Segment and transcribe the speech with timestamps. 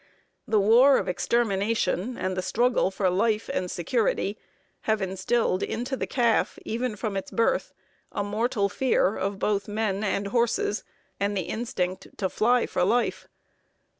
[0.47, 4.35] The war of extermination, and the struggle for life and security
[4.89, 7.71] have instilled into the calf, even from its birth,
[8.11, 10.83] a mortal fear of both men and horses,
[11.19, 13.27] and the instinct to fly for life.